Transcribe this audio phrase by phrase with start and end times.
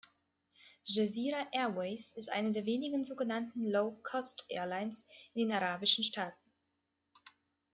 [0.83, 6.51] Jazeera Airways ist eine der wenigen sogenannten „Low-Cost-Airlines“ in den arabischen Staaten.